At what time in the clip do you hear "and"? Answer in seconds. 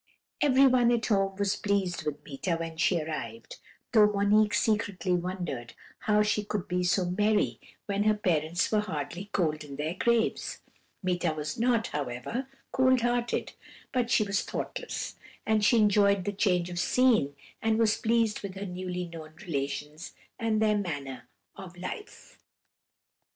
15.45-15.63, 17.61-17.77, 20.39-20.59